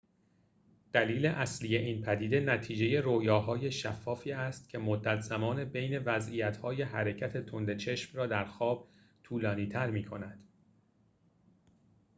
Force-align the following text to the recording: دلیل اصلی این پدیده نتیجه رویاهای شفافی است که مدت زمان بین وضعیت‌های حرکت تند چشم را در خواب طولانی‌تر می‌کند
دلیل 0.93 1.25
اصلی 1.25 1.77
این 1.77 2.01
پدیده 2.01 2.39
نتیجه 2.39 3.01
رویاهای 3.01 3.71
شفافی 3.71 4.31
است 4.31 4.69
که 4.69 4.77
مدت 4.77 5.19
زمان 5.21 5.65
بین 5.65 5.97
وضعیت‌های 5.99 6.81
حرکت 6.81 7.37
تند 7.45 7.77
چشم 7.77 8.17
را 8.17 8.27
در 8.27 8.45
خواب 8.45 8.89
طولانی‌تر 9.23 9.89
می‌کند 9.89 10.47